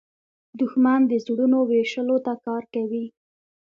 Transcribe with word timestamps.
دښمن 0.59 0.99
د 1.07 1.13
زړونو 1.25 1.59
ویشلو 1.69 2.17
ته 2.25 2.33
کار 2.45 2.63
کوي 2.73 3.05